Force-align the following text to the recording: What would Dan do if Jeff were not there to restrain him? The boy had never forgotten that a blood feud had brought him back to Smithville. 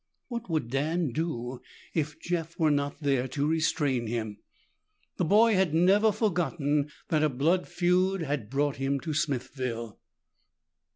What 0.29 0.49
would 0.49 0.71
Dan 0.71 1.11
do 1.11 1.61
if 1.93 2.19
Jeff 2.19 2.57
were 2.57 2.71
not 2.71 3.01
there 3.01 3.27
to 3.27 3.45
restrain 3.45 4.07
him? 4.07 4.39
The 5.17 5.25
boy 5.25 5.53
had 5.53 5.75
never 5.75 6.11
forgotten 6.11 6.89
that 7.09 7.21
a 7.21 7.29
blood 7.29 7.67
feud 7.67 8.23
had 8.23 8.49
brought 8.49 8.77
him 8.77 8.97
back 8.97 9.03
to 9.03 9.13
Smithville. 9.13 9.99